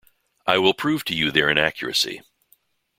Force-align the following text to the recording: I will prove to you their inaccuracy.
I 0.47 0.57
will 0.57 0.73
prove 0.73 1.03
to 1.05 1.15
you 1.15 1.29
their 1.29 1.47
inaccuracy. 1.51 2.21